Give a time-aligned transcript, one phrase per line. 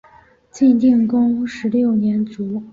[0.51, 2.63] 晋定公三十六年卒。